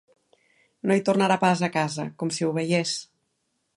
No 0.91 0.95
hi 0.99 1.03
tornarà 1.09 1.37
pas, 1.43 1.61
a 1.67 1.71
casa: 1.75 2.07
com 2.23 2.33
si 2.39 2.49
ho 2.49 2.51
veiés! 2.57 2.95